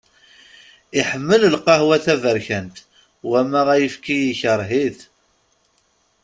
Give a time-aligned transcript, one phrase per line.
[0.99, 2.75] Iḥemmel lqahwa taberkant,
[3.29, 4.97] wama ayefki ikreh-ih.